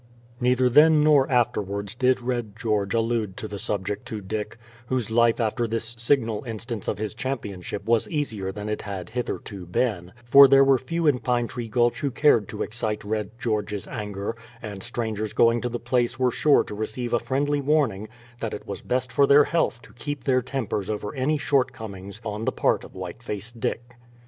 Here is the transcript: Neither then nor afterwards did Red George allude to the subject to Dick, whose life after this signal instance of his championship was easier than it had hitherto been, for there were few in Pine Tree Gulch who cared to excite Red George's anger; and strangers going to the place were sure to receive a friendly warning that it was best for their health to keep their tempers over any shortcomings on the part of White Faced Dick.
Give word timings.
Neither 0.39 0.67
then 0.67 1.03
nor 1.03 1.29
afterwards 1.31 1.93
did 1.93 2.21
Red 2.21 2.55
George 2.57 2.95
allude 2.95 3.37
to 3.37 3.47
the 3.47 3.59
subject 3.59 4.03
to 4.07 4.19
Dick, 4.19 4.57
whose 4.87 5.11
life 5.11 5.39
after 5.39 5.67
this 5.67 5.93
signal 5.95 6.43
instance 6.45 6.87
of 6.87 6.97
his 6.97 7.13
championship 7.13 7.85
was 7.85 8.09
easier 8.09 8.51
than 8.51 8.67
it 8.67 8.81
had 8.81 9.11
hitherto 9.11 9.67
been, 9.67 10.11
for 10.25 10.47
there 10.47 10.63
were 10.63 10.79
few 10.79 11.05
in 11.05 11.19
Pine 11.19 11.47
Tree 11.47 11.67
Gulch 11.67 11.99
who 11.99 12.09
cared 12.09 12.47
to 12.47 12.63
excite 12.63 13.03
Red 13.03 13.29
George's 13.37 13.85
anger; 13.87 14.35
and 14.59 14.81
strangers 14.81 15.33
going 15.33 15.61
to 15.61 15.69
the 15.69 15.77
place 15.79 16.17
were 16.17 16.31
sure 16.31 16.63
to 16.63 16.73
receive 16.73 17.13
a 17.13 17.19
friendly 17.19 17.61
warning 17.61 18.09
that 18.39 18.55
it 18.55 18.65
was 18.65 18.81
best 18.81 19.11
for 19.11 19.27
their 19.27 19.43
health 19.43 19.83
to 19.83 19.93
keep 19.93 20.23
their 20.23 20.41
tempers 20.41 20.89
over 20.89 21.13
any 21.13 21.37
shortcomings 21.37 22.19
on 22.25 22.45
the 22.45 22.51
part 22.51 22.83
of 22.83 22.95
White 22.95 23.21
Faced 23.21 23.59
Dick. 23.59 23.97